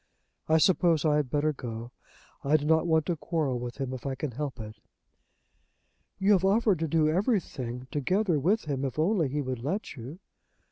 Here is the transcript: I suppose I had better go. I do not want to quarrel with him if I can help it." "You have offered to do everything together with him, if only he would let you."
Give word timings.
I 0.49 0.57
suppose 0.57 1.05
I 1.05 1.17
had 1.17 1.29
better 1.29 1.53
go. 1.53 1.91
I 2.43 2.57
do 2.57 2.65
not 2.65 2.87
want 2.87 3.05
to 3.05 3.15
quarrel 3.15 3.59
with 3.59 3.77
him 3.77 3.93
if 3.93 4.03
I 4.07 4.15
can 4.15 4.31
help 4.31 4.59
it." 4.59 4.77
"You 6.17 6.31
have 6.31 6.43
offered 6.43 6.79
to 6.79 6.87
do 6.87 7.07
everything 7.07 7.85
together 7.91 8.39
with 8.39 8.65
him, 8.65 8.83
if 8.83 8.97
only 8.97 9.29
he 9.29 9.41
would 9.43 9.59
let 9.63 9.95
you." 9.95 10.17